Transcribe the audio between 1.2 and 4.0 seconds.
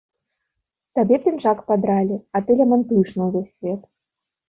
пінжак падралі, а ты лямантуеш на ўвесь свет.